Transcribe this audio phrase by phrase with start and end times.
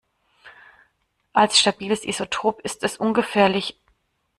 [1.31, 3.79] Als stabiles Isotop ist es ungefährlich.